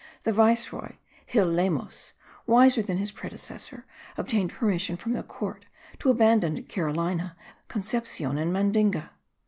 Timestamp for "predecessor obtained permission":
3.11-4.97